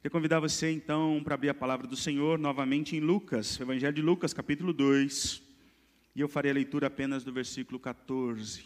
[0.00, 4.00] Quero convidar você então para abrir a palavra do Senhor novamente em Lucas, Evangelho de
[4.00, 5.42] Lucas, capítulo 2.
[6.14, 8.62] E eu farei a leitura apenas do versículo 14.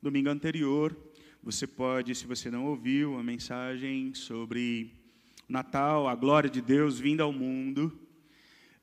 [0.00, 0.96] Domingo anterior,
[1.42, 4.92] você pode, se você não ouviu, a mensagem sobre
[5.48, 7.98] Natal, a glória de Deus vinda ao mundo.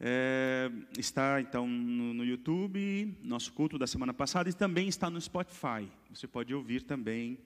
[0.01, 5.19] É, está então no, no, YouTube, nosso culto da semana passada, e também está no
[5.21, 5.87] Spotify.
[6.13, 7.37] Você pode ouvir também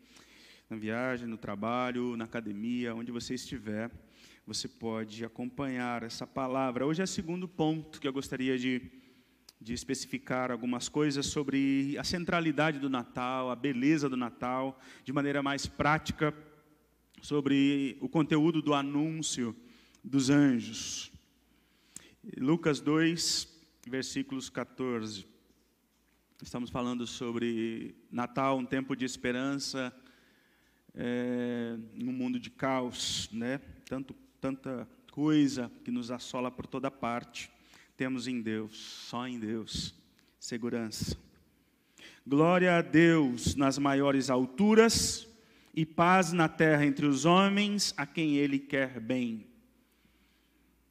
[0.68, 3.92] na viagem, no trabalho, na academia, onde você estiver
[4.46, 6.86] você pode acompanhar essa palavra.
[6.86, 8.82] Hoje é o segundo ponto que eu gostaria de,
[9.60, 15.42] de especificar algumas coisas sobre a centralidade do Natal, a beleza do Natal, de maneira
[15.42, 16.34] mais prática,
[17.22, 19.56] sobre o conteúdo do anúncio
[20.04, 21.10] dos anjos.
[22.38, 23.48] Lucas 2,
[23.88, 25.26] versículos 14.
[26.42, 29.96] Estamos falando sobre Natal, um tempo de esperança,
[30.94, 33.60] é, num mundo de caos, né?
[33.86, 37.50] Tanto tanta coisa que nos assola por toda parte,
[37.96, 39.96] temos em Deus, só em Deus,
[40.38, 41.18] segurança.
[42.28, 45.26] Glória a Deus nas maiores alturas
[45.74, 49.48] e paz na terra entre os homens a quem Ele quer bem.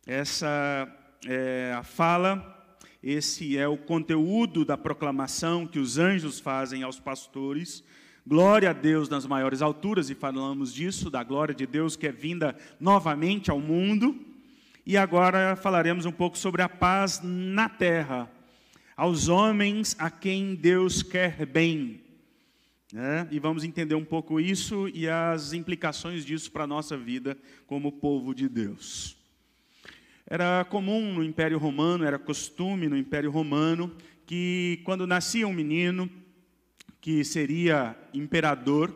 [0.06, 0.88] Essa
[1.26, 7.84] é a fala, esse é o conteúdo da proclamação que os anjos fazem aos pastores
[8.24, 12.12] Glória a Deus nas maiores alturas, e falamos disso, da glória de Deus que é
[12.12, 14.16] vinda novamente ao mundo.
[14.86, 18.30] E agora falaremos um pouco sobre a paz na terra,
[18.96, 22.00] aos homens a quem Deus quer bem.
[22.92, 23.26] Né?
[23.28, 27.36] E vamos entender um pouco isso e as implicações disso para a nossa vida
[27.66, 29.16] como povo de Deus.
[30.24, 33.90] Era comum no Império Romano, era costume no Império Romano,
[34.24, 36.08] que quando nascia um menino,
[37.02, 38.94] que seria imperador,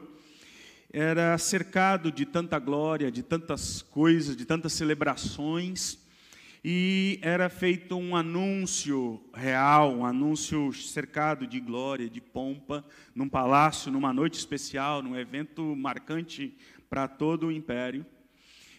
[0.92, 5.98] era cercado de tanta glória, de tantas coisas, de tantas celebrações,
[6.64, 13.90] e era feito um anúncio real, um anúncio cercado de glória, de pompa, num palácio,
[13.90, 16.56] numa noite especial, num evento marcante
[16.88, 18.06] para todo o império,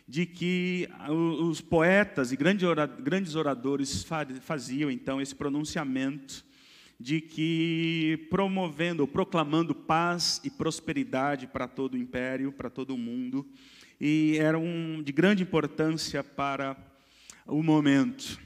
[0.07, 4.05] de que os poetas e grandes oradores
[4.39, 6.47] faziam então esse pronunciamento
[6.99, 13.45] de que promovendo, proclamando paz e prosperidade para todo o império, para todo o mundo,
[13.99, 16.75] e eram de grande importância para
[17.45, 18.39] o momento.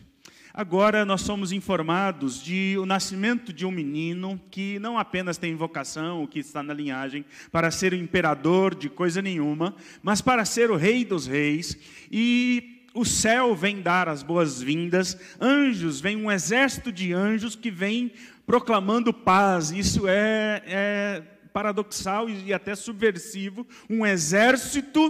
[0.53, 6.21] Agora nós somos informados de o nascimento de um menino que não apenas tem vocação,
[6.21, 7.23] o que está na linhagem,
[7.53, 9.73] para ser o imperador de coisa nenhuma,
[10.03, 11.77] mas para ser o rei dos reis,
[12.11, 18.11] e o céu vem dar as boas-vindas, anjos, vem um exército de anjos que vem
[18.51, 19.71] proclamando paz.
[19.71, 21.23] Isso é, é
[21.53, 23.65] paradoxal e até subversivo.
[23.89, 25.01] Um exército,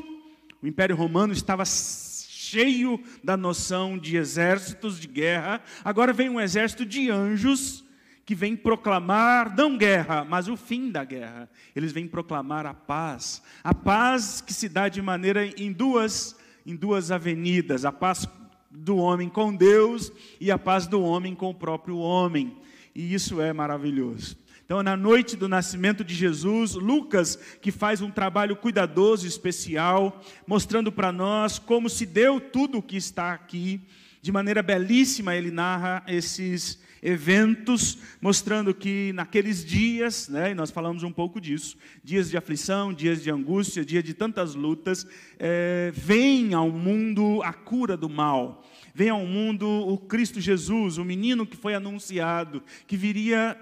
[0.62, 5.60] o Império Romano estava cheio da noção de exércitos de guerra.
[5.84, 7.84] Agora vem um exército de anjos
[8.28, 11.50] que vem proclamar não guerra, mas o fim da guerra.
[11.76, 13.42] Eles vêm proclamar a paz.
[13.64, 18.28] A paz que se dá de maneira em duas em duas avenidas, a paz
[18.70, 22.62] do homem com Deus e a paz do homem com o próprio homem
[22.94, 24.38] e isso é maravilhoso.
[24.66, 30.92] Então, na noite do nascimento de Jesus, Lucas, que faz um trabalho cuidadoso, especial, mostrando
[30.92, 33.82] para nós como se deu tudo o que está aqui,
[34.22, 41.04] de maneira belíssima, ele narra esses eventos, mostrando que naqueles dias, né, e nós falamos
[41.04, 45.06] um pouco disso, dias de aflição, dias de angústia, dias de tantas lutas,
[45.38, 48.64] é, vem ao mundo a cura do mal
[48.94, 53.58] vem ao mundo o Cristo Jesus, o menino que foi anunciado, que viria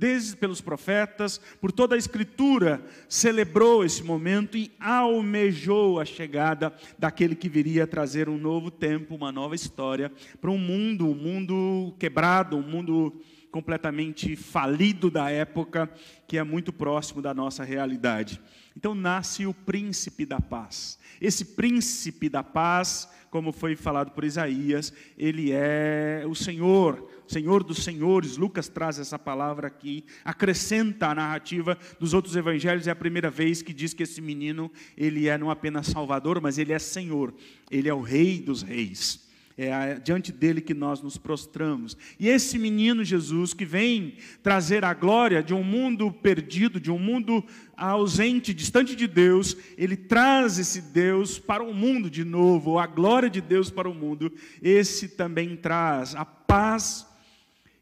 [0.00, 7.36] desde pelos profetas, por toda a escritura, celebrou esse momento e almejou a chegada daquele
[7.36, 10.10] que viria trazer um novo tempo, uma nova história
[10.40, 15.90] para um mundo, um mundo quebrado, um mundo completamente falido da época,
[16.26, 18.40] que é muito próximo da nossa realidade.
[18.74, 20.98] Então nasce o príncipe da paz.
[21.20, 27.84] Esse príncipe da paz, como foi falado por Isaías, ele é o Senhor, Senhor dos
[27.84, 28.36] senhores.
[28.36, 32.88] Lucas traz essa palavra aqui, acrescenta a narrativa dos outros evangelhos.
[32.88, 36.58] É a primeira vez que diz que esse menino, ele é não apenas Salvador, mas
[36.58, 37.32] ele é Senhor.
[37.70, 39.29] Ele é o Rei dos reis
[39.66, 41.96] é diante dele que nós nos prostramos.
[42.18, 46.98] E esse menino Jesus que vem trazer a glória de um mundo perdido, de um
[46.98, 47.44] mundo
[47.76, 53.28] ausente, distante de Deus, ele traz esse Deus para o mundo de novo, a glória
[53.28, 54.32] de Deus para o mundo.
[54.62, 57.06] Esse também traz a paz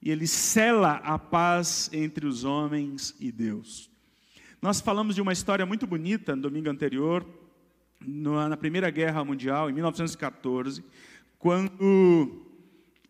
[0.02, 3.88] e ele cela a paz entre os homens e Deus.
[4.60, 7.24] Nós falamos de uma história muito bonita no domingo anterior,
[8.00, 10.84] na Primeira Guerra Mundial, em 1914,
[11.38, 12.46] quando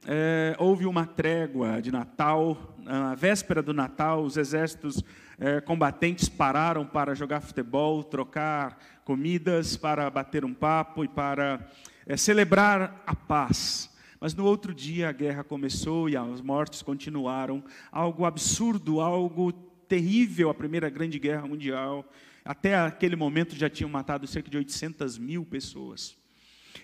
[0.07, 5.03] é, houve uma trégua de Natal, na véspera do Natal, os exércitos
[5.39, 11.67] é, combatentes pararam para jogar futebol, trocar comidas, para bater um papo e para
[12.07, 13.91] é, celebrar a paz.
[14.21, 17.65] Mas no outro dia a guerra começou e as mortes continuaram.
[17.91, 22.05] Algo absurdo, algo terrível, a Primeira Grande Guerra Mundial.
[22.45, 26.15] Até aquele momento já tinham matado cerca de 800 mil pessoas.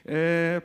[0.07, 0.63] É,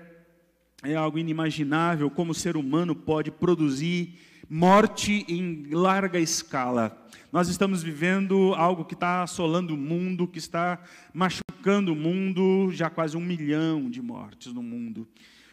[0.84, 4.18] é algo inimaginável como o ser humano pode produzir
[4.50, 7.06] morte em larga escala.
[7.32, 10.82] Nós estamos vivendo algo que está assolando o mundo, que está
[11.14, 15.08] machucando o mundo, já quase um milhão de mortes no mundo.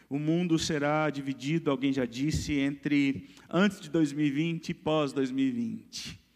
[0.09, 6.26] O mundo será dividido, alguém já disse, entre antes de 2020 e pós 2020.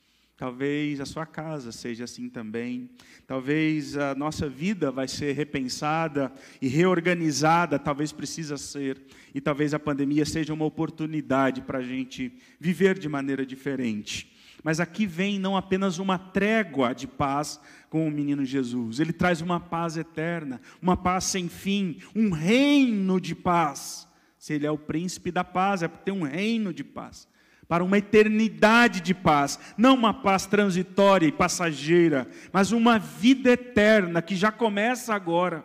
[0.42, 2.90] Talvez a sua casa seja assim também.
[3.28, 9.00] Talvez a nossa vida vai ser repensada e reorganizada, talvez precisa ser.
[9.36, 14.36] E talvez a pandemia seja uma oportunidade para a gente viver de maneira diferente.
[14.64, 19.42] Mas aqui vem não apenas uma trégua de paz com o menino Jesus, ele traz
[19.42, 24.08] uma paz eterna, uma paz sem fim, um reino de paz.
[24.40, 27.30] Se ele é o príncipe da paz, é para ter um reino de paz
[27.72, 34.22] para uma eternidade de paz, não uma paz transitória e passageira, mas uma vida eterna
[34.22, 35.64] que já começa agora,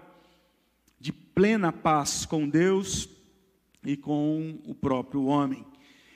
[1.00, 3.08] de plena paz com Deus
[3.84, 5.66] e com o próprio homem.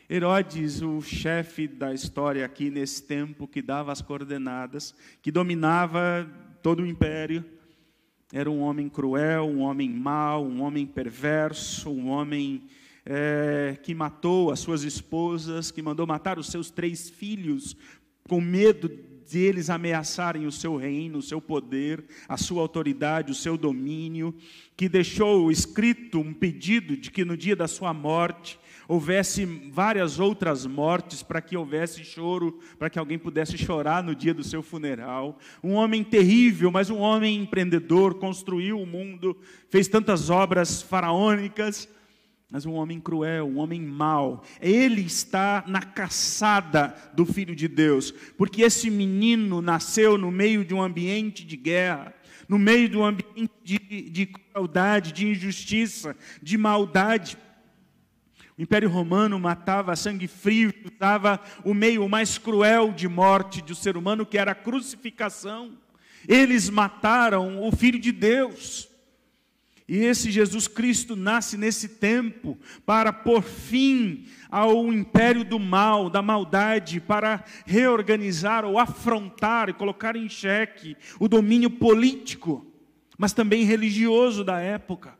[0.08, 6.24] Herodes, o chefe da história aqui nesse tempo, que dava as coordenadas, que dominava
[6.62, 7.44] todo o império,
[8.32, 12.62] era um homem cruel, um homem mau, um homem perverso, um homem
[13.12, 17.76] é, que matou as suas esposas, que mandou matar os seus três filhos,
[18.28, 18.88] com medo
[19.28, 24.32] de eles ameaçarem o seu reino, o seu poder, a sua autoridade, o seu domínio,
[24.76, 30.64] que deixou escrito um pedido de que no dia da sua morte houvesse várias outras
[30.64, 35.36] mortes para que houvesse choro, para que alguém pudesse chorar no dia do seu funeral.
[35.64, 39.36] Um homem terrível, mas um homem empreendedor, construiu o mundo,
[39.68, 41.88] fez tantas obras faraônicas
[42.50, 44.42] mas um homem cruel, um homem mau.
[44.60, 50.74] Ele está na caçada do Filho de Deus, porque esse menino nasceu no meio de
[50.74, 52.12] um ambiente de guerra,
[52.48, 53.78] no meio de um ambiente de,
[54.10, 57.38] de crueldade, de injustiça, de maldade.
[58.58, 63.76] O Império Romano matava a sangue frio, usava o meio mais cruel de morte do
[63.76, 65.78] ser humano, que era a crucificação.
[66.26, 68.89] Eles mataram o Filho de Deus.
[69.90, 72.56] E esse Jesus Cristo nasce nesse tempo
[72.86, 80.14] para pôr fim ao império do mal, da maldade, para reorganizar ou afrontar e colocar
[80.14, 82.72] em xeque o domínio político,
[83.18, 85.18] mas também religioso da época.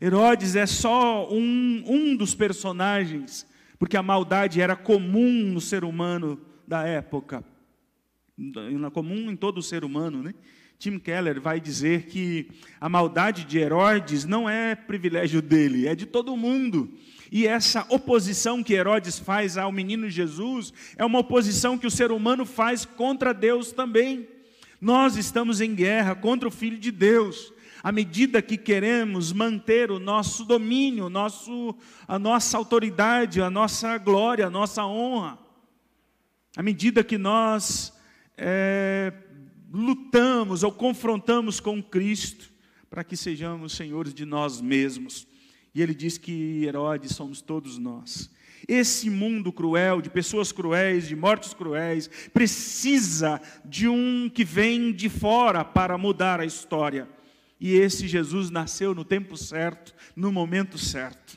[0.00, 3.46] Herodes é só um, um dos personagens,
[3.78, 7.44] porque a maldade era comum no ser humano da época,
[8.92, 10.34] comum em todo ser humano, né?
[10.78, 12.48] Tim Keller vai dizer que
[12.80, 16.92] a maldade de Herodes não é privilégio dele, é de todo mundo.
[17.32, 22.12] E essa oposição que Herodes faz ao menino Jesus é uma oposição que o ser
[22.12, 24.28] humano faz contra Deus também.
[24.80, 27.52] Nós estamos em guerra contra o Filho de Deus.
[27.82, 31.74] À medida que queremos manter o nosso domínio, nosso,
[32.06, 35.38] a nossa autoridade, a nossa glória, a nossa honra,
[36.56, 37.92] à medida que nós
[38.36, 39.12] é,
[39.74, 42.52] lutamos ou confrontamos com Cristo
[42.88, 45.26] para que sejamos senhores de nós mesmos.
[45.74, 48.30] E ele diz que Herodes somos todos nós.
[48.68, 55.08] Esse mundo cruel, de pessoas cruéis, de mortos cruéis, precisa de um que vem de
[55.08, 57.08] fora para mudar a história.
[57.60, 61.36] E esse Jesus nasceu no tempo certo, no momento certo.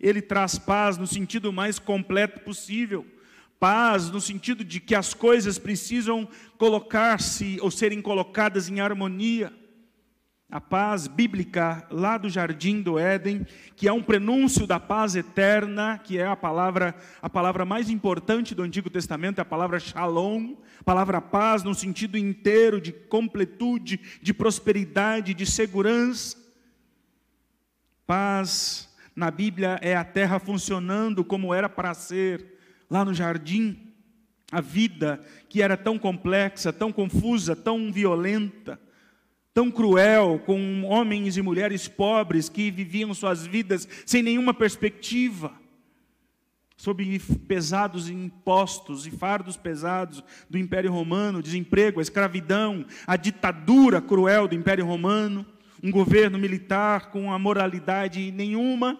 [0.00, 3.06] Ele traz paz no sentido mais completo possível
[3.58, 9.52] Paz no sentido de que as coisas precisam colocar-se ou serem colocadas em harmonia.
[10.50, 13.46] A paz bíblica lá do jardim do Éden,
[13.76, 18.54] que é um prenúncio da paz eterna, que é a palavra a palavra mais importante
[18.54, 24.32] do Antigo Testamento, é a palavra Shalom, palavra paz no sentido inteiro de completude, de
[24.32, 26.36] prosperidade, de segurança.
[28.06, 32.57] Paz na Bíblia é a terra funcionando como era para ser
[32.90, 33.76] lá no jardim,
[34.50, 38.80] a vida que era tão complexa, tão confusa, tão violenta,
[39.52, 45.52] tão cruel, com homens e mulheres pobres que viviam suas vidas sem nenhuma perspectiva,
[46.76, 54.46] sob pesados impostos e fardos pesados do Império Romano, desemprego, a escravidão, a ditadura cruel
[54.46, 55.44] do Império Romano,
[55.82, 58.98] um governo militar com a moralidade nenhuma,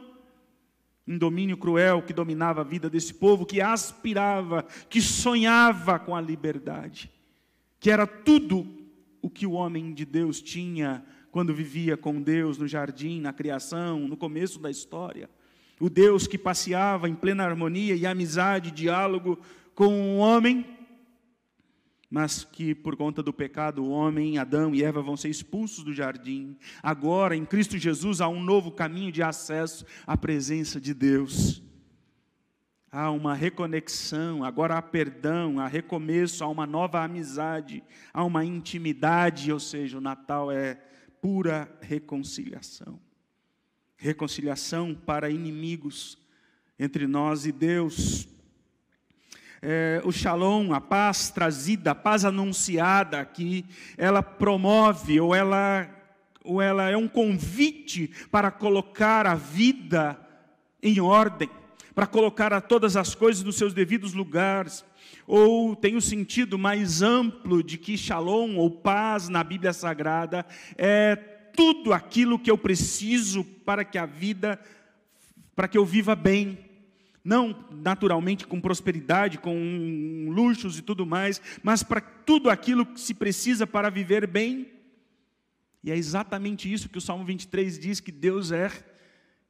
[1.08, 6.20] um domínio cruel que dominava a vida desse povo, que aspirava, que sonhava com a
[6.20, 7.10] liberdade,
[7.80, 8.66] que era tudo
[9.22, 14.00] o que o homem de Deus tinha quando vivia com Deus no jardim, na criação,
[14.00, 15.30] no começo da história.
[15.80, 19.38] O Deus que passeava em plena harmonia e amizade, diálogo
[19.74, 20.66] com o homem,
[22.10, 25.92] mas que por conta do pecado, o homem, Adão e Eva vão ser expulsos do
[25.92, 26.56] jardim.
[26.82, 31.62] Agora, em Cristo Jesus, há um novo caminho de acesso à presença de Deus.
[32.90, 37.84] Há uma reconexão, agora há perdão, há recomeço, há uma nova amizade,
[38.14, 40.76] há uma intimidade, ou seja, o Natal é
[41.20, 42.98] pura reconciliação.
[43.98, 46.16] Reconciliação para inimigos
[46.78, 48.26] entre nós e Deus
[49.60, 53.64] é, o shalom, a paz trazida, a paz anunciada aqui,
[53.96, 55.88] ela promove ou ela,
[56.44, 60.18] ou ela é um convite para colocar a vida
[60.82, 61.50] em ordem,
[61.94, 64.84] para colocar a todas as coisas nos seus devidos lugares.
[65.26, 70.46] Ou tem o sentido mais amplo de que shalom ou paz na Bíblia Sagrada
[70.76, 71.16] é
[71.54, 74.58] tudo aquilo que eu preciso para que a vida,
[75.56, 76.56] para que eu viva bem,
[77.28, 83.12] não naturalmente com prosperidade, com luxos e tudo mais, mas para tudo aquilo que se
[83.12, 84.72] precisa para viver bem.
[85.84, 88.72] E é exatamente isso que o Salmo 23 diz: que Deus é,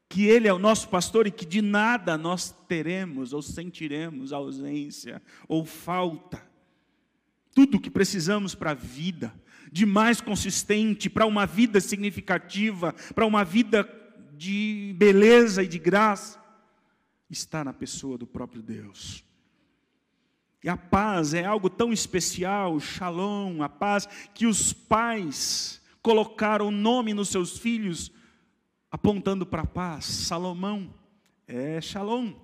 [0.09, 5.23] que Ele é o nosso pastor e que de nada nós teremos ou sentiremos ausência
[5.47, 6.43] ou falta.
[7.55, 9.33] Tudo o que precisamos para a vida,
[9.71, 13.89] de mais consistente, para uma vida significativa, para uma vida
[14.37, 16.48] de beleza e de graça
[17.31, 19.25] está na pessoa do próprio Deus.
[20.63, 26.73] E a paz é algo tão especial, shalom, a paz, que os pais colocaram o
[26.73, 28.11] nome nos seus filhos,
[28.91, 30.05] apontando para a paz.
[30.05, 30.93] Salomão
[31.47, 32.35] é shalom,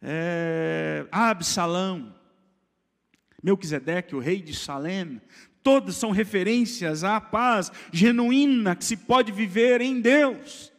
[0.00, 2.14] é Absalão,
[3.42, 5.20] Melquisedeque, o rei de Salem,
[5.62, 10.72] todos são referências à paz genuína que se pode viver em Deus.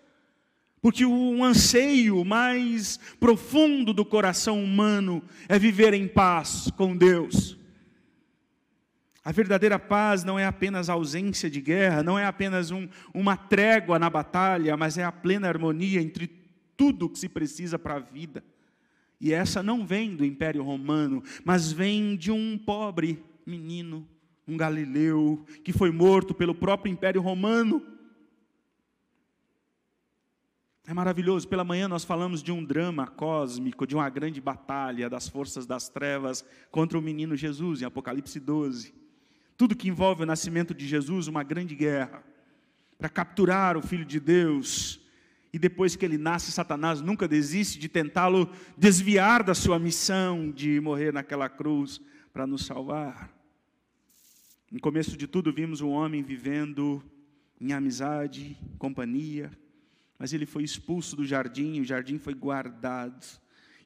[0.82, 7.58] Porque o anseio mais profundo do coração humano é viver em paz com Deus.
[9.24, 13.36] A verdadeira paz não é apenas a ausência de guerra, não é apenas um, uma
[13.36, 16.28] trégua na batalha, mas é a plena harmonia entre
[16.78, 18.44] tudo que se precisa para a vida.
[19.20, 24.08] E essa não vem do Império Romano, mas vem de um pobre menino,
[24.48, 27.99] um galileu, que foi morto pelo próprio Império Romano
[30.90, 31.48] é maravilhoso.
[31.48, 35.88] Pela manhã nós falamos de um drama cósmico, de uma grande batalha das forças das
[35.88, 38.92] trevas contra o menino Jesus, em Apocalipse 12.
[39.56, 42.24] Tudo que envolve o nascimento de Jesus, uma grande guerra,
[42.98, 45.00] para capturar o Filho de Deus.
[45.54, 50.82] E depois que ele nasce, Satanás nunca desiste de tentá-lo desviar da sua missão de
[50.82, 52.02] morrer naquela cruz
[52.34, 53.32] para nos salvar.
[54.72, 57.04] No começo de tudo, vimos o homem vivendo
[57.62, 59.52] em amizade, companhia,
[60.20, 63.26] mas ele foi expulso do jardim, o jardim foi guardado.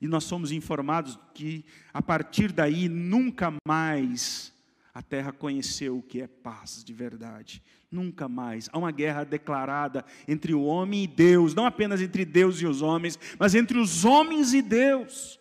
[0.02, 1.64] E nós somos informados que
[1.94, 4.52] a partir daí nunca mais
[4.94, 7.64] a terra conheceu o que é paz de verdade.
[7.90, 8.70] Nunca mais.
[8.74, 12.82] Há uma guerra declarada entre o homem e Deus, não apenas entre Deus e os
[12.82, 15.40] homens, mas entre os homens e Deus.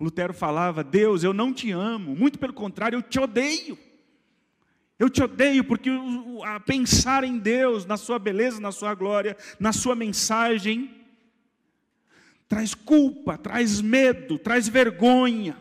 [0.00, 3.76] Lutero falava: Deus, eu não te amo, muito pelo contrário, eu te odeio.
[4.98, 5.90] Eu te odeio porque
[6.44, 10.90] a pensar em Deus, na sua beleza, na sua glória, na sua mensagem,
[12.48, 15.56] traz culpa, traz medo, traz vergonha.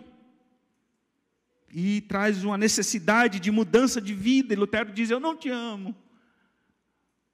[1.78, 4.54] E traz uma necessidade de mudança de vida.
[4.54, 5.94] E Lutero diz: Eu não te amo.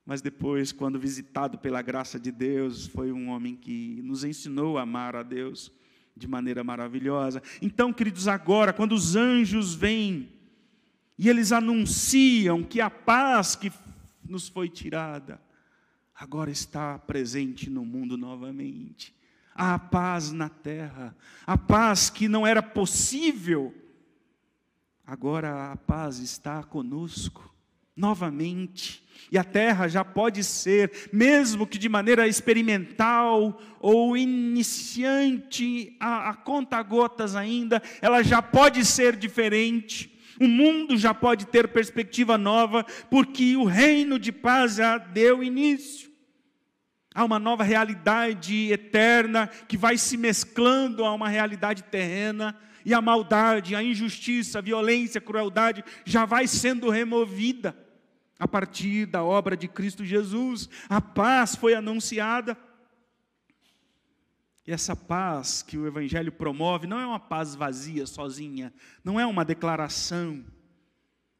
[0.03, 4.81] Mas depois, quando visitado pela graça de Deus, foi um homem que nos ensinou a
[4.81, 5.71] amar a Deus
[6.17, 7.41] de maneira maravilhosa.
[7.61, 10.40] Então, queridos, agora, quando os anjos vêm
[11.21, 13.71] e eles anunciam que a paz que
[14.27, 15.39] nos foi tirada
[16.15, 19.15] agora está presente no mundo novamente.
[19.53, 23.71] Há paz na terra, a paz que não era possível,
[25.05, 27.53] agora a paz está conosco
[27.95, 29.07] novamente.
[29.31, 36.33] E a terra já pode ser, mesmo que de maneira experimental ou iniciante, a, a
[36.33, 40.10] conta gotas ainda, ela já pode ser diferente.
[40.39, 46.09] O mundo já pode ter perspectiva nova, porque o reino de paz já deu início.
[47.13, 53.01] Há uma nova realidade eterna que vai se mesclando a uma realidade terrena, e a
[53.01, 57.75] maldade, a injustiça, a violência, a crueldade já vai sendo removida.
[58.39, 60.67] a partir da obra de Cristo Jesus.
[60.89, 62.57] A paz foi anunciada.
[64.65, 69.25] E essa paz que o Evangelho promove não é uma paz vazia, sozinha, não é
[69.25, 70.45] uma declaração,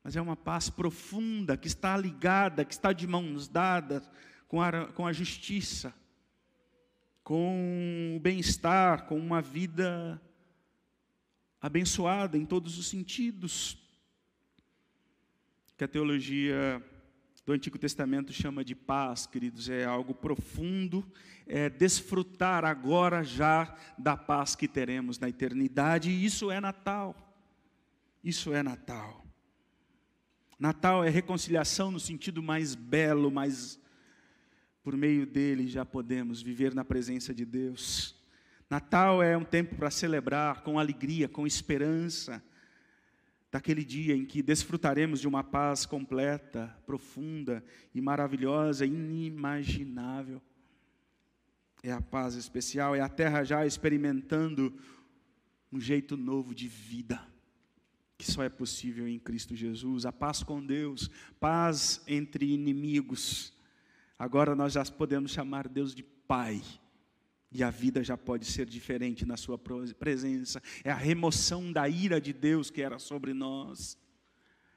[0.04, 4.10] mas é uma paz profunda, que está ligada, que está de mãos dadas
[4.48, 5.94] com a, com a justiça,
[7.24, 10.20] com o bem-estar, com uma vida
[11.62, 13.78] abençoada em todos os sentidos.
[15.78, 16.84] Que a teologia
[17.52, 21.06] do Antigo Testamento chama de paz, queridos, é algo profundo,
[21.46, 27.14] é desfrutar agora já da paz que teremos na eternidade, e isso é Natal.
[28.24, 29.26] Isso é Natal.
[30.58, 33.78] Natal é reconciliação no sentido mais belo, mais
[34.82, 38.16] por meio dele já podemos viver na presença de Deus.
[38.70, 42.42] Natal é um tempo para celebrar com alegria, com esperança,
[43.52, 50.42] daquele dia em que desfrutaremos de uma paz completa, profunda e maravilhosa, inimaginável.
[51.84, 54.74] É a paz especial, é a terra já experimentando
[55.72, 57.22] um jeito novo de vida,
[58.18, 60.06] que só é possível em Cristo Jesus.
[60.06, 63.54] A paz com Deus, paz entre inimigos.
[64.18, 66.62] Agora nós já podemos chamar Deus de Pai
[67.52, 70.62] e a vida já pode ser diferente na Sua presença.
[70.84, 73.98] É a remoção da ira de Deus que era sobre nós.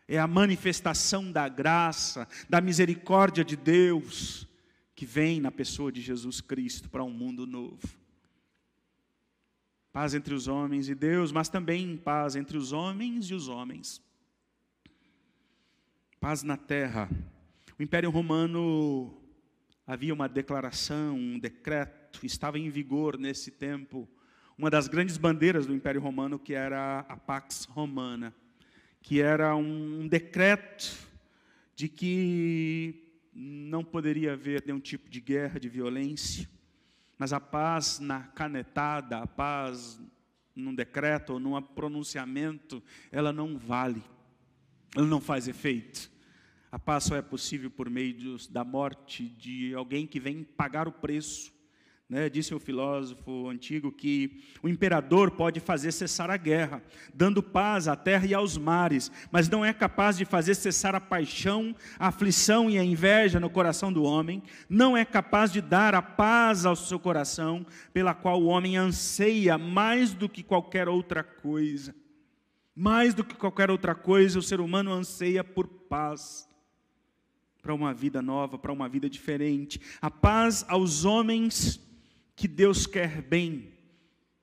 [0.08, 4.46] É a manifestação da graça, da misericórdia de Deus
[4.94, 7.82] que vem na pessoa de Jesus Cristo para um mundo novo.
[9.92, 14.02] Paz entre os homens e Deus, mas também paz entre os homens e os homens.
[16.18, 17.08] Paz na terra.
[17.78, 19.16] O Império Romano
[19.86, 21.38] havia uma declaração, um
[22.14, 24.08] decreto estava em vigor nesse tempo
[24.56, 28.32] uma das grandes bandeiras do Império Romano, que era a Pax Romana,
[29.02, 30.96] que era um decreto
[31.74, 33.02] de que
[33.34, 36.48] não poderia haver nenhum tipo de guerra, de violência,
[37.18, 40.00] mas a paz na canetada, a paz
[40.54, 44.04] num decreto ou num pronunciamento, ela não vale,
[44.94, 46.08] ela não faz efeito.
[46.70, 50.92] A paz só é possível por meio da morte de alguém que vem pagar o
[50.92, 51.52] preço
[52.08, 56.82] né, disse um filósofo antigo que o imperador pode fazer cessar a guerra,
[57.14, 61.00] dando paz à terra e aos mares, mas não é capaz de fazer cessar a
[61.00, 65.94] paixão, a aflição e a inveja no coração do homem, não é capaz de dar
[65.94, 71.24] a paz ao seu coração, pela qual o homem anseia mais do que qualquer outra
[71.24, 71.94] coisa.
[72.76, 76.46] Mais do que qualquer outra coisa, o ser humano anseia por paz
[77.62, 79.80] para uma vida nova, para uma vida diferente.
[80.02, 81.80] A paz aos homens
[82.36, 83.72] que Deus quer bem,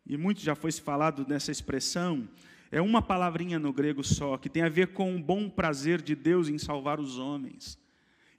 [0.06, 2.28] e muito já foi falado nessa expressão,
[2.72, 6.16] é uma palavrinha no grego só, que tem a ver com o bom prazer de
[6.16, 7.78] Deus em salvar os homens.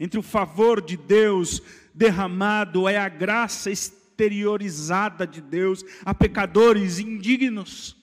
[0.00, 1.62] Entre o favor de Deus
[1.94, 7.96] derramado é a graça exteriorizada de Deus a pecadores indignos.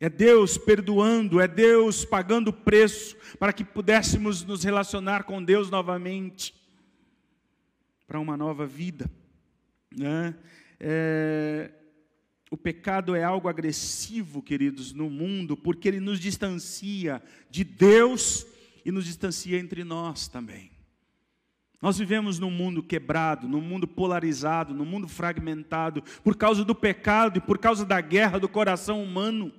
[0.00, 5.70] É Deus perdoando, é Deus pagando o preço para que pudéssemos nos relacionar com Deus
[5.70, 6.52] novamente,
[8.04, 9.08] para uma nova vida.
[9.96, 10.34] Né?
[10.78, 11.70] É,
[12.50, 18.46] o pecado é algo agressivo, queridos, no mundo, porque ele nos distancia de Deus
[18.84, 20.70] e nos distancia entre nós também.
[21.80, 27.38] Nós vivemos num mundo quebrado, num mundo polarizado, num mundo fragmentado, por causa do pecado
[27.38, 29.52] e por causa da guerra do coração humano.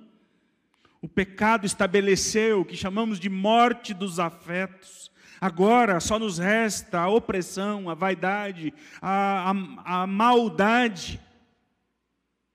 [1.02, 5.10] O pecado estabeleceu o que chamamos de morte dos afetos.
[5.40, 11.20] Agora só nos resta a opressão, a vaidade, a, a, a maldade,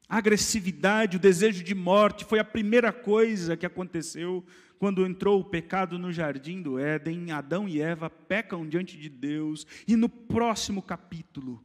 [0.07, 2.25] a agressividade, o desejo de morte.
[2.25, 4.45] Foi a primeira coisa que aconteceu
[4.79, 7.31] quando entrou o pecado no jardim do Éden.
[7.31, 9.67] Adão e Eva pecam diante de Deus.
[9.87, 11.63] E no próximo capítulo,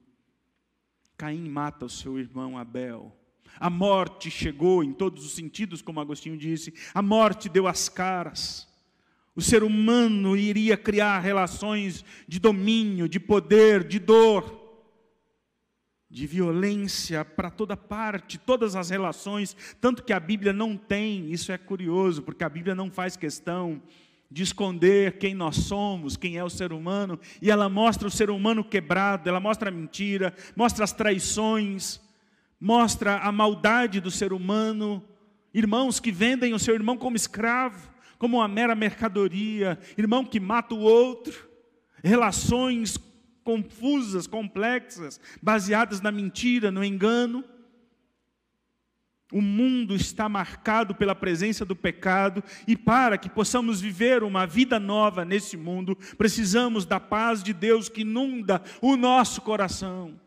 [1.16, 3.16] Caim mata o seu irmão Abel.
[3.58, 6.74] A morte chegou em todos os sentidos, como Agostinho disse.
[6.92, 8.68] A morte deu as caras.
[9.36, 14.62] O ser humano iria criar relações de domínio, de poder, de dor,
[16.08, 21.50] de violência para toda parte, todas as relações, tanto que a Bíblia não tem, isso
[21.50, 23.82] é curioso, porque a Bíblia não faz questão
[24.30, 28.30] de esconder quem nós somos, quem é o ser humano, e ela mostra o ser
[28.30, 32.00] humano quebrado, ela mostra a mentira, mostra as traições,
[32.60, 35.02] mostra a maldade do ser humano,
[35.52, 40.74] irmãos que vendem o seu irmão como escravo, como uma mera mercadoria, irmão que mata
[40.74, 41.48] o outro,
[42.02, 42.98] relações
[43.44, 47.44] confusas, complexas, baseadas na mentira, no engano.
[49.32, 54.78] O mundo está marcado pela presença do pecado e para que possamos viver uma vida
[54.78, 60.20] nova nesse mundo, precisamos da paz de Deus que inunda o nosso coração.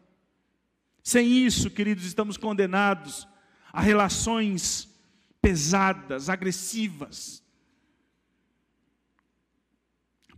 [1.02, 3.28] Sem isso, queridos, estamos condenados
[3.72, 4.94] a relações
[5.42, 7.42] pesadas, agressivas.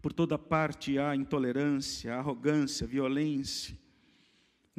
[0.01, 3.77] Por toda parte há intolerância, arrogância, violência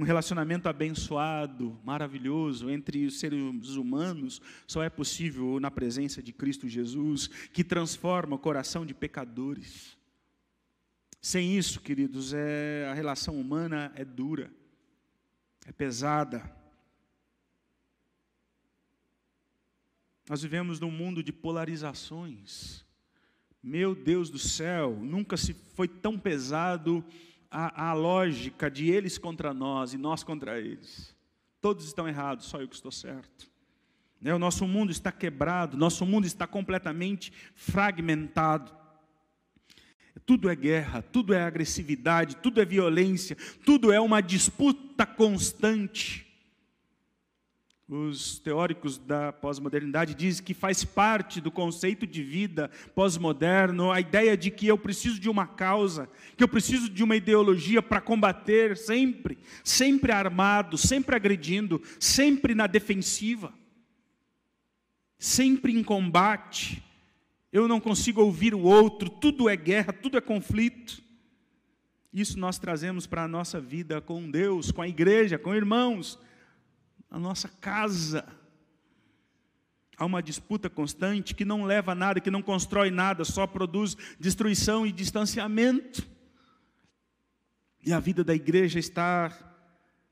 [0.00, 6.66] um relacionamento abençoado, maravilhoso entre os seres humanos só é possível na presença de Cristo
[6.66, 9.98] Jesus, que transforma o coração de pecadores.
[11.20, 14.50] Sem isso, queridos, é, a relação humana é dura,
[15.66, 16.50] é pesada.
[20.30, 22.86] Nós vivemos num mundo de polarizações.
[23.62, 27.04] Meu Deus do céu, nunca se foi tão pesado
[27.50, 31.14] a, a lógica de eles contra nós e nós contra eles.
[31.60, 33.50] Todos estão errados, só eu que estou certo.
[34.20, 38.72] Né, o nosso mundo está quebrado, nosso mundo está completamente fragmentado.
[40.24, 46.29] Tudo é guerra, tudo é agressividade, tudo é violência, tudo é uma disputa constante.
[47.92, 54.36] Os teóricos da pós-modernidade dizem que faz parte do conceito de vida pós-moderno a ideia
[54.36, 58.76] de que eu preciso de uma causa, que eu preciso de uma ideologia para combater
[58.76, 63.52] sempre, sempre armado, sempre agredindo, sempre na defensiva,
[65.18, 66.80] sempre em combate.
[67.52, 71.02] Eu não consigo ouvir o outro, tudo é guerra, tudo é conflito.
[72.12, 76.20] Isso nós trazemos para a nossa vida com Deus, com a igreja, com irmãos
[77.10, 78.24] a nossa casa.
[79.96, 83.96] Há uma disputa constante que não leva a nada, que não constrói nada, só produz
[84.18, 86.06] destruição e distanciamento.
[87.84, 89.36] E a vida da igreja está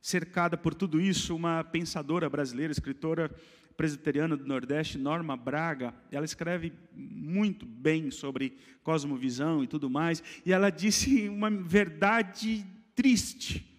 [0.01, 1.35] cercada por tudo isso.
[1.35, 3.35] Uma pensadora brasileira, escritora
[3.77, 10.53] presbiteriana do Nordeste, Norma Braga, ela escreve muito bem sobre cosmovisão e tudo mais, e
[10.53, 13.78] ela disse uma verdade triste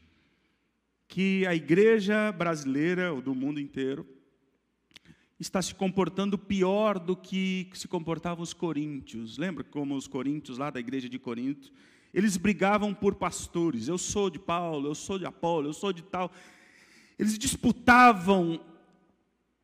[1.10, 4.06] que a igreja brasileira, ou do mundo inteiro,
[5.40, 9.36] está se comportando pior do que se comportavam os coríntios.
[9.36, 11.74] Lembra como os coríntios lá da igreja de Corinto?
[12.14, 13.88] Eles brigavam por pastores.
[13.88, 16.32] Eu sou de Paulo, eu sou de Apolo, eu sou de tal.
[17.18, 18.64] Eles disputavam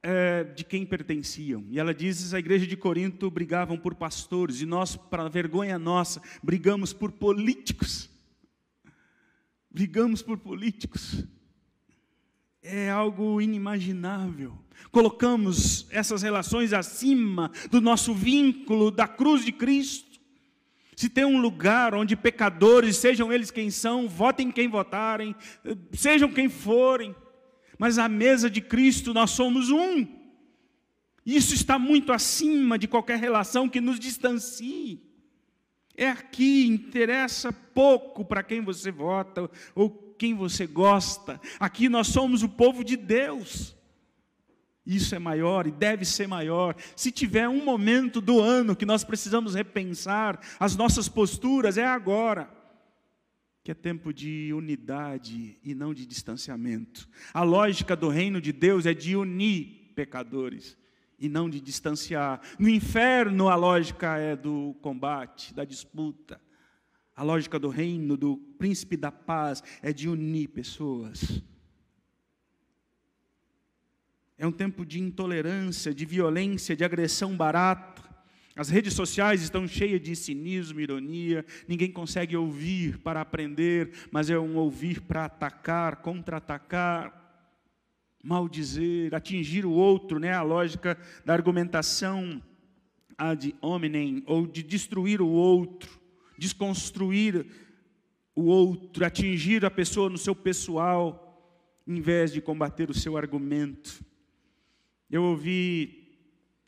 [0.01, 1.63] é, de quem pertenciam.
[1.69, 6.19] E ela diz: a igreja de Corinto brigavam por pastores, e nós, para vergonha nossa,
[6.41, 8.09] brigamos por políticos.
[9.69, 11.23] Brigamos por políticos
[12.65, 14.57] é algo inimaginável.
[14.91, 20.19] Colocamos essas relações acima do nosso vínculo da cruz de Cristo.
[20.95, 25.35] Se tem um lugar onde pecadores, sejam eles quem são, votem quem votarem,
[25.91, 27.15] sejam quem forem,
[27.77, 30.07] mas à mesa de Cristo nós somos um.
[31.25, 35.03] Isso está muito acima de qualquer relação que nos distancie.
[35.95, 41.39] É aqui, interessa pouco para quem você vota ou quem você gosta.
[41.59, 43.75] Aqui nós somos o povo de Deus.
[44.85, 46.75] Isso é maior e deve ser maior.
[46.95, 52.49] Se tiver um momento do ano que nós precisamos repensar as nossas posturas, é agora.
[53.63, 57.09] Que é tempo de unidade e não de distanciamento.
[57.33, 60.77] A lógica do reino de Deus é de unir pecadores
[61.17, 62.41] e não de distanciar.
[62.59, 66.39] No inferno, a lógica é do combate, da disputa.
[67.15, 71.41] A lógica do reino, do príncipe da paz, é de unir pessoas.
[74.37, 78.03] É um tempo de intolerância, de violência, de agressão barata.
[78.53, 81.45] As redes sociais estão cheias de cinismo, ironia.
[81.69, 87.47] Ninguém consegue ouvir para aprender, mas é um ouvir para atacar, contra-atacar,
[88.21, 90.33] maldizer, atingir o outro, né?
[90.33, 92.43] A lógica da argumentação
[93.17, 96.04] ad hominem, ou de destruir o outro
[96.37, 97.45] desconstruir
[98.35, 101.21] o outro, atingir a pessoa no seu pessoal,
[101.87, 104.03] em vez de combater o seu argumento.
[105.09, 106.03] Eu ouvi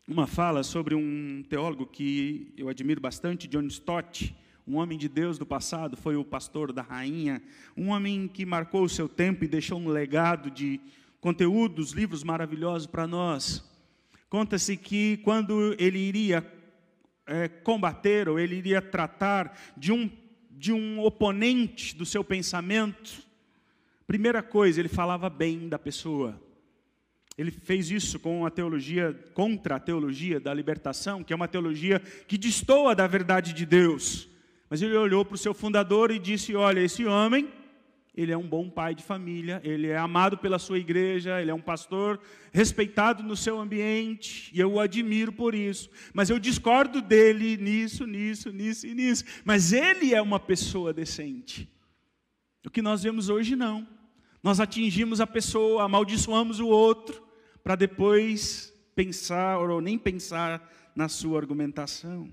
[0.06, 4.34] uma fala sobre um teólogo que eu admiro bastante, John Stott,
[4.66, 7.42] um homem de Deus do passado, foi o pastor da rainha,
[7.76, 10.80] um homem que marcou o seu tempo e deixou um legado de
[11.20, 13.64] conteúdos, livros maravilhosos para nós.
[14.28, 16.42] Conta-se que quando ele iria
[17.28, 20.10] é, combater ou ele iria tratar de um,
[20.50, 23.22] de um oponente do seu pensamento,
[24.06, 26.40] primeira coisa, ele falava bem da pessoa.
[27.36, 32.00] Ele fez isso com a teologia, contra a teologia da libertação, que é uma teologia
[32.26, 34.28] que destoa da verdade de Deus.
[34.68, 37.48] Mas ele olhou para o seu fundador e disse: Olha, esse homem,
[38.20, 41.54] ele é um bom pai de família, ele é amado pela sua igreja, ele é
[41.54, 42.20] um pastor
[42.52, 45.88] respeitado no seu ambiente, e eu o admiro por isso.
[46.12, 49.24] Mas eu discordo dele nisso, nisso, nisso e nisso.
[49.44, 51.70] Mas ele é uma pessoa decente.
[52.66, 53.86] O que nós vemos hoje não.
[54.42, 57.22] Nós atingimos a pessoa, amaldiçoamos o outro,
[57.62, 62.28] para depois pensar ou nem pensar na sua argumentação.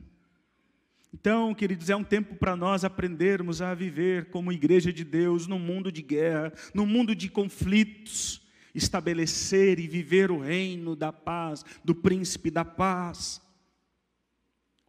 [1.17, 5.58] Então, queridos, é um tempo para nós aprendermos a viver como igreja de Deus num
[5.58, 11.95] mundo de guerra, num mundo de conflitos, estabelecer e viver o reino da paz, do
[11.95, 13.41] príncipe da paz.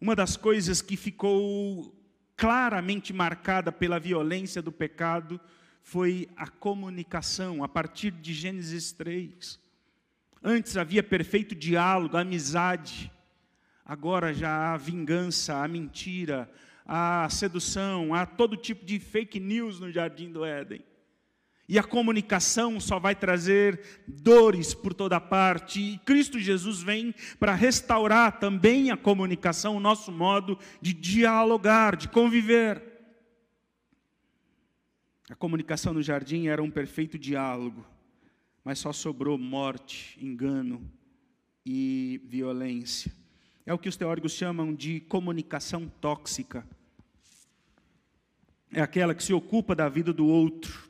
[0.00, 1.96] Uma das coisas que ficou
[2.36, 5.40] claramente marcada pela violência do pecado
[5.80, 9.60] foi a comunicação, a partir de Gênesis 3.
[10.42, 13.12] Antes havia perfeito diálogo, amizade,
[13.86, 16.50] Agora já há vingança, há mentira,
[16.84, 20.84] há sedução, há todo tipo de fake news no jardim do Éden.
[21.68, 25.80] E a comunicação só vai trazer dores por toda parte.
[25.80, 32.08] E Cristo Jesus vem para restaurar também a comunicação, o nosso modo de dialogar, de
[32.08, 32.82] conviver.
[35.30, 37.84] A comunicação no jardim era um perfeito diálogo,
[38.64, 40.88] mas só sobrou morte, engano
[41.64, 43.25] e violência.
[43.66, 46.64] É o que os teóricos chamam de comunicação tóxica.
[48.72, 50.88] É aquela que se ocupa da vida do outro,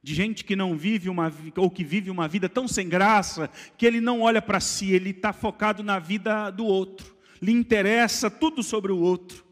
[0.00, 3.84] de gente que não vive uma ou que vive uma vida tão sem graça que
[3.84, 8.62] ele não olha para si, ele está focado na vida do outro, lhe interessa tudo
[8.62, 9.44] sobre o outro.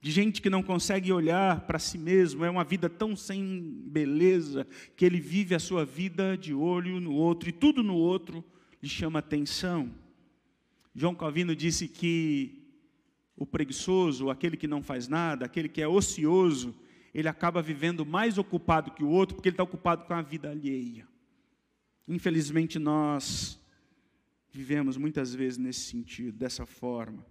[0.00, 4.66] De gente que não consegue olhar para si mesmo, é uma vida tão sem beleza
[4.96, 8.44] que ele vive a sua vida de olho no outro e tudo no outro
[8.82, 10.03] lhe chama atenção.
[10.94, 12.62] João Calvino disse que
[13.36, 16.72] o preguiçoso, aquele que não faz nada, aquele que é ocioso,
[17.12, 20.50] ele acaba vivendo mais ocupado que o outro, porque ele está ocupado com a vida
[20.50, 21.06] alheia.
[22.06, 23.60] Infelizmente, nós
[24.52, 27.26] vivemos muitas vezes nesse sentido, dessa forma.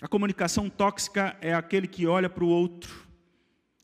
[0.00, 3.08] A comunicação tóxica é aquele que olha para o outro,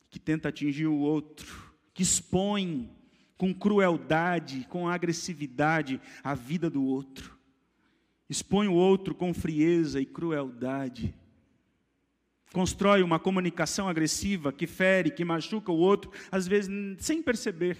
[0.09, 2.89] que tenta atingir o outro, que expõe
[3.35, 7.32] com crueldade, com agressividade a vida do outro
[8.29, 11.13] expõe o outro com frieza e crueldade,
[12.53, 17.77] constrói uma comunicação agressiva que fere, que machuca o outro, às vezes sem perceber,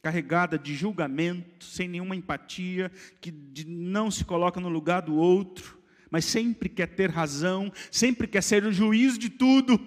[0.00, 3.34] carregada de julgamento, sem nenhuma empatia, que
[3.66, 8.64] não se coloca no lugar do outro, mas sempre quer ter razão, sempre quer ser
[8.64, 9.78] o juiz de tudo.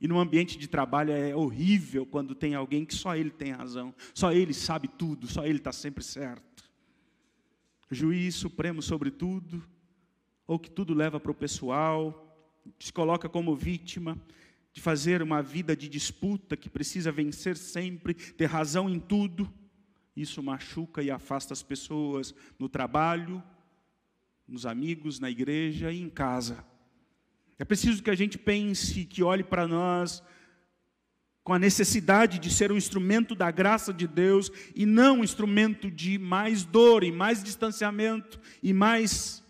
[0.00, 3.94] E no ambiente de trabalho é horrível quando tem alguém que só ele tem razão,
[4.12, 6.51] só ele sabe tudo, só ele está sempre certo
[7.92, 9.62] juiz supremo sobre tudo,
[10.46, 12.18] ou que tudo leva para o pessoal,
[12.78, 14.20] se coloca como vítima
[14.72, 19.52] de fazer uma vida de disputa que precisa vencer sempre, ter razão em tudo.
[20.16, 23.42] Isso machuca e afasta as pessoas no trabalho,
[24.48, 26.64] nos amigos, na igreja e em casa.
[27.58, 30.22] É preciso que a gente pense, que olhe para nós
[31.44, 35.90] com a necessidade de ser um instrumento da graça de Deus e não um instrumento
[35.90, 39.42] de mais dor e mais distanciamento e mais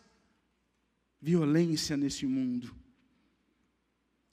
[1.21, 2.75] violência nesse mundo.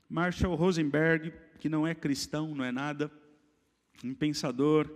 [0.09, 3.11] Marshall Rosenberg, que não é cristão, não é nada,
[4.03, 4.89] um pensador,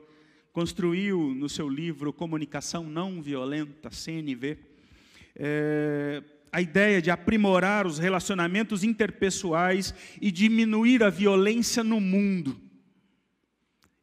[0.53, 4.57] construiu no seu livro Comunicação Não Violenta, CNV,
[5.35, 6.23] é,
[6.53, 12.61] a ideia de aprimorar os relacionamentos interpessoais e diminuir a violência no mundo.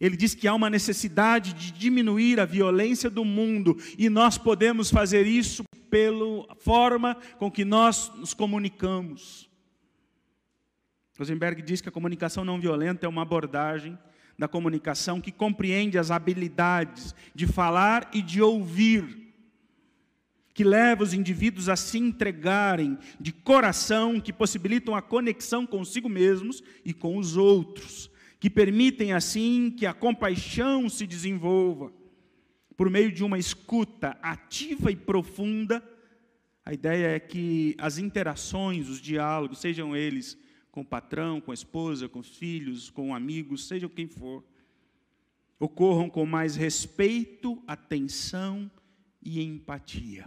[0.00, 4.90] Ele diz que há uma necessidade de diminuir a violência do mundo e nós podemos
[4.90, 9.48] fazer isso pela forma com que nós nos comunicamos.
[11.16, 13.96] Rosenberg diz que a comunicação não violenta é uma abordagem
[14.36, 19.29] da comunicação que compreende as habilidades de falar e de ouvir
[20.52, 26.62] que leva os indivíduos a se entregarem de coração, que possibilitam a conexão consigo mesmos
[26.84, 31.92] e com os outros, que permitem assim que a compaixão se desenvolva
[32.76, 35.82] por meio de uma escuta ativa e profunda.
[36.64, 40.36] A ideia é que as interações, os diálogos, sejam eles
[40.70, 44.44] com o patrão, com a esposa, com os filhos, com amigos, seja quem for,
[45.58, 48.70] ocorram com mais respeito, atenção
[49.22, 50.24] e empatia.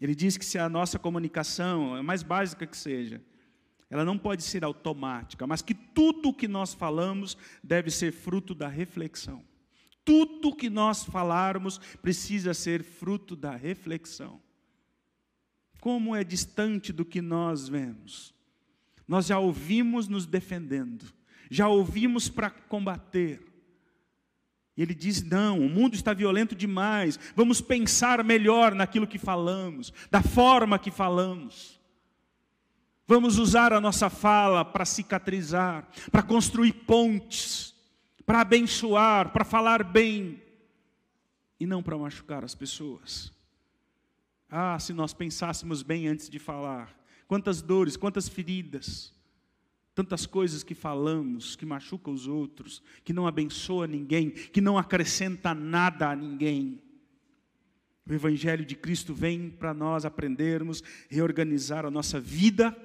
[0.00, 3.22] Ele diz que se a nossa comunicação, a mais básica que seja,
[3.90, 8.54] ela não pode ser automática, mas que tudo o que nós falamos deve ser fruto
[8.54, 9.44] da reflexão.
[10.04, 14.40] Tudo que nós falarmos precisa ser fruto da reflexão.
[15.80, 18.34] Como é distante do que nós vemos.
[19.06, 21.12] Nós já ouvimos nos defendendo,
[21.50, 23.49] já ouvimos para combater.
[24.80, 30.22] Ele diz: não, o mundo está violento demais, vamos pensar melhor naquilo que falamos, da
[30.22, 31.78] forma que falamos.
[33.06, 37.74] Vamos usar a nossa fala para cicatrizar, para construir pontes,
[38.24, 40.42] para abençoar, para falar bem,
[41.58, 43.30] e não para machucar as pessoas.
[44.48, 49.12] Ah, se nós pensássemos bem antes de falar, quantas dores, quantas feridas,
[49.94, 55.54] tantas coisas que falamos, que machucam os outros, que não abençoa ninguém, que não acrescenta
[55.54, 56.80] nada a ninguém.
[58.08, 62.76] O Evangelho de Cristo vem para nós aprendermos, reorganizar a nossa vida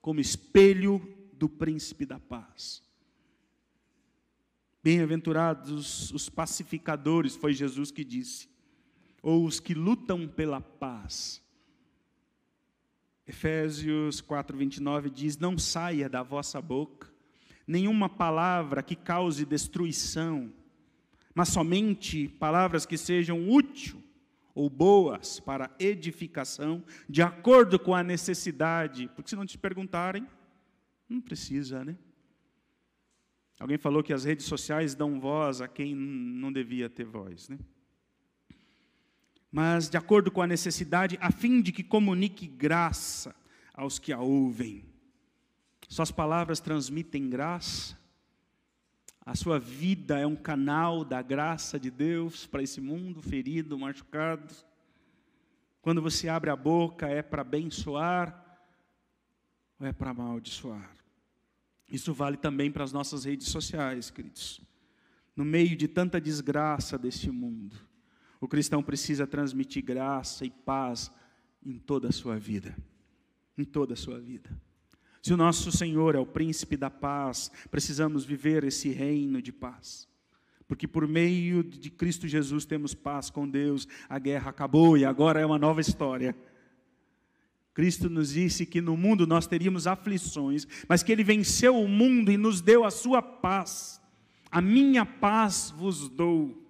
[0.00, 1.00] como espelho
[1.32, 2.82] do príncipe da paz.
[4.82, 8.48] Bem-aventurados os pacificadores, foi Jesus que disse,
[9.20, 11.42] ou os que lutam pela paz.
[13.26, 17.14] Efésios 4:29 diz: Não saia da vossa boca
[17.66, 20.52] nenhuma palavra que cause destruição,
[21.34, 23.96] mas somente palavras que sejam úteis
[24.54, 29.10] ou boas para edificação, de acordo com a necessidade.
[29.14, 30.26] Porque se não te perguntarem,
[31.08, 31.96] não precisa, né?
[33.58, 37.58] Alguém falou que as redes sociais dão voz a quem não devia ter voz, né?
[39.56, 43.34] Mas de acordo com a necessidade, a fim de que comunique graça
[43.72, 44.84] aos que a ouvem.
[45.88, 47.98] Suas palavras transmitem graça,
[49.24, 54.54] a sua vida é um canal da graça de Deus para esse mundo ferido, machucado.
[55.80, 58.60] Quando você abre a boca, é para abençoar
[59.80, 60.94] ou é para amaldiçoar?
[61.90, 64.60] Isso vale também para as nossas redes sociais, queridos.
[65.34, 67.85] No meio de tanta desgraça deste mundo,
[68.46, 71.10] o cristão precisa transmitir graça e paz
[71.64, 72.76] em toda a sua vida.
[73.58, 74.48] Em toda a sua vida.
[75.20, 80.08] Se o nosso Senhor é o príncipe da paz, precisamos viver esse reino de paz.
[80.68, 85.40] Porque por meio de Cristo Jesus temos paz com Deus, a guerra acabou e agora
[85.40, 86.32] é uma nova história.
[87.74, 92.30] Cristo nos disse que no mundo nós teríamos aflições, mas que Ele venceu o mundo
[92.30, 94.00] e nos deu a sua paz.
[94.52, 96.65] A minha paz vos dou.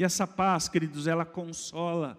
[0.00, 2.18] E essa paz, queridos, ela consola,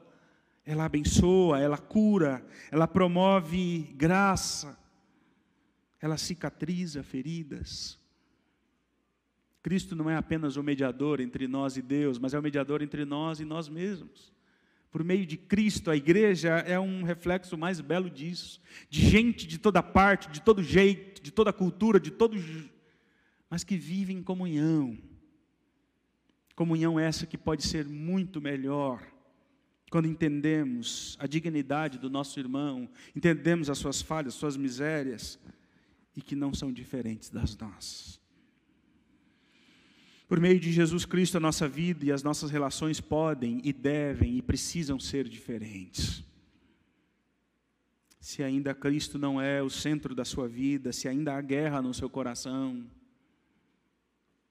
[0.63, 4.78] ela abençoa, ela cura, ela promove graça,
[6.00, 7.98] ela cicatriza feridas.
[9.63, 13.04] Cristo não é apenas o mediador entre nós e Deus, mas é o mediador entre
[13.04, 14.32] nós e nós mesmos.
[14.91, 19.58] Por meio de Cristo, a igreja é um reflexo mais belo disso, de gente de
[19.58, 22.38] toda parte, de todo jeito, de toda cultura, de todo
[23.50, 24.96] mas que vive em comunhão.
[26.55, 29.01] Comunhão essa que pode ser muito melhor
[29.91, 35.37] quando entendemos a dignidade do nosso irmão, entendemos as suas falhas, suas misérias,
[36.15, 38.17] e que não são diferentes das nossas.
[40.29, 44.37] Por meio de Jesus Cristo, a nossa vida e as nossas relações podem e devem
[44.37, 46.23] e precisam ser diferentes.
[48.17, 51.93] Se ainda Cristo não é o centro da sua vida, se ainda há guerra no
[51.93, 52.85] seu coração,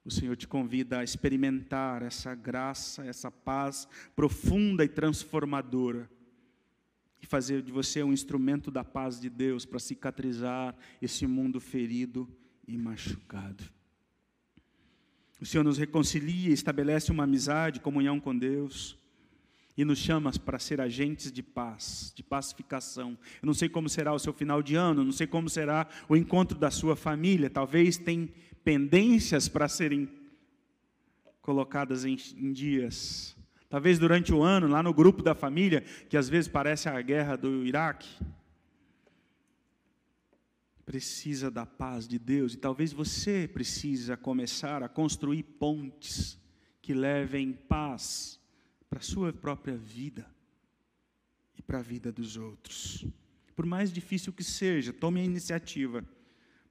[0.04, 3.86] o Senhor te convida a experimentar essa graça, essa paz
[4.16, 6.10] profunda e transformadora
[7.22, 12.28] e fazer de você um instrumento da paz de Deus para cicatrizar esse mundo ferido
[12.66, 13.64] e machucado.
[15.40, 18.98] O Senhor nos reconcilia, estabelece uma amizade, comunhão com Deus
[19.76, 23.16] e nos chama para ser agentes de paz, de pacificação.
[23.40, 26.16] Eu não sei como será o seu final de ano, não sei como será o
[26.16, 28.30] encontro da sua família, talvez tem
[28.64, 30.08] pendências para serem
[31.40, 33.36] colocadas em, em dias.
[33.68, 37.36] Talvez durante o ano, lá no grupo da família, que às vezes parece a guerra
[37.36, 38.08] do Iraque.
[40.84, 46.36] Precisa da paz de Deus, e talvez você precisa começar a construir pontes
[46.82, 48.40] que levem paz
[48.88, 50.26] para a sua própria vida
[51.56, 53.06] e para a vida dos outros.
[53.54, 56.04] Por mais difícil que seja, tome a iniciativa,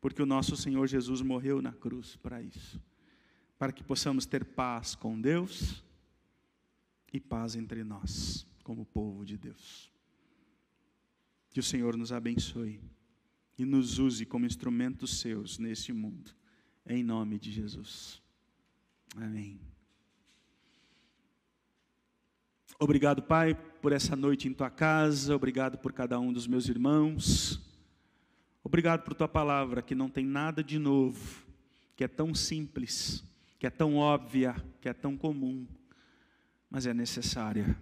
[0.02, 2.82] porque o nosso Senhor Jesus morreu na cruz para isso,
[3.58, 5.84] para que possamos ter paz com Deus
[7.12, 9.92] e paz entre nós, como povo de Deus.
[11.50, 12.80] Que o Senhor nos abençoe
[13.58, 16.32] e nos use como instrumentos seus nesse mundo,
[16.86, 18.22] em nome de Jesus.
[19.16, 19.60] Amém.
[22.80, 27.69] Obrigado, Pai, por essa noite em tua casa, obrigado por cada um dos meus irmãos.
[28.70, 31.44] Obrigado por tua palavra que não tem nada de novo,
[31.96, 33.22] que é tão simples,
[33.58, 35.68] que é tão óbvia, que é tão comum
[36.70, 37.76] mas é necessária.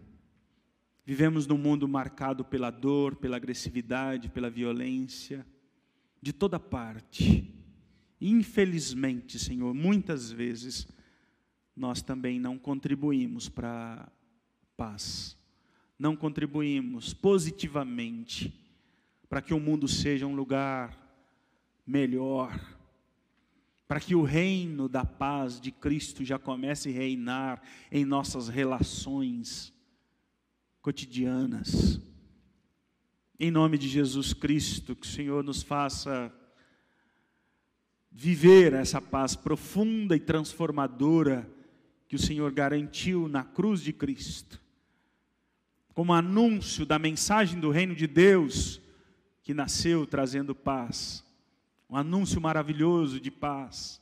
[1.06, 5.46] Vivemos num mundo marcado pela dor, pela agressividade, pela violência,
[6.22, 7.54] de toda parte.
[8.20, 10.88] Infelizmente, Senhor, muitas vezes
[11.76, 14.10] nós também não contribuímos para a
[14.76, 15.38] paz,
[16.00, 18.67] não contribuímos positivamente
[19.30, 20.98] para que o mundo seja um lugar
[21.86, 22.60] melhor,
[23.88, 27.62] para que o reino da paz de Cristo já comece a reinar
[27.92, 29.74] em nossas relações
[30.82, 32.02] cotidianas.
[33.40, 36.34] Em nome de Jesus Cristo, que o Senhor nos faça
[38.12, 41.48] viver essa paz profunda e transformadora
[42.08, 44.62] que o Senhor garantiu na cruz de Cristo,
[45.94, 48.82] como anúncio da mensagem do reino de Deus
[49.48, 51.24] que nasceu trazendo paz,
[51.90, 54.02] um anúncio maravilhoso de paz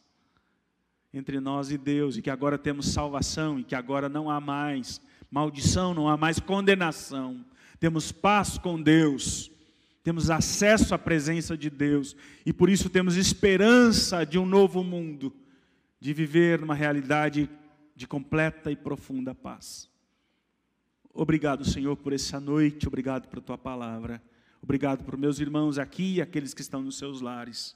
[1.13, 4.99] entre nós e Deus, e que agora temos salvação, e que agora não há mais
[5.29, 7.45] maldição, não há mais condenação,
[7.79, 9.51] temos paz com Deus,
[10.03, 15.31] temos acesso à presença de Deus, e por isso temos esperança de um novo mundo,
[15.99, 17.47] de viver numa realidade
[17.95, 19.87] de completa e profunda paz.
[21.13, 24.19] Obrigado, Senhor, por essa noite, obrigado por tua palavra.
[24.66, 27.76] Obrigado por meus irmãos aqui e aqueles que estão nos seus lares.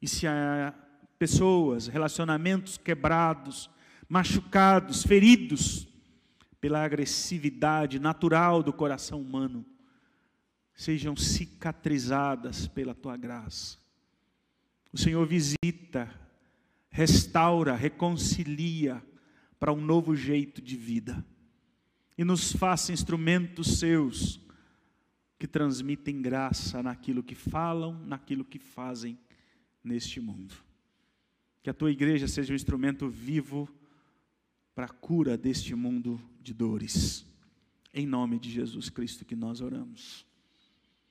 [0.00, 0.72] E se há
[1.18, 3.68] pessoas, relacionamentos quebrados,
[4.08, 5.88] machucados, feridos
[6.60, 9.66] pela agressividade natural do coração humano,
[10.72, 13.76] sejam cicatrizadas pela tua graça.
[14.92, 16.08] O Senhor visita,
[16.90, 19.02] restaura, reconcilia
[19.58, 21.26] para um novo jeito de vida
[22.16, 24.40] e nos faça instrumentos seus
[25.42, 29.18] que transmitem graça naquilo que falam, naquilo que fazem
[29.82, 30.54] neste mundo.
[31.64, 33.68] Que a tua igreja seja um instrumento vivo
[34.72, 37.26] para a cura deste mundo de dores.
[37.92, 40.24] Em nome de Jesus Cristo que nós oramos.